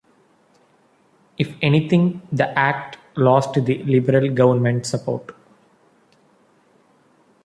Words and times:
If 1.37 1.55
anything, 1.61 2.27
the 2.31 2.49
Act 2.57 2.97
lost 3.15 3.53
the 3.53 3.77
Liberal 3.83 4.33
government 4.33 4.87
support. 4.87 5.35